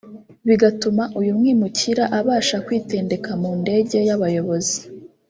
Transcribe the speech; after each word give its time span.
bigatuma 0.47 1.03
uyu 1.19 1.31
mwimukira 1.39 2.03
abasha 2.19 2.57
kwitendeka 2.65 3.29
mu 3.41 3.51
ndege 3.61 3.97
y’abayobozi 4.07 4.79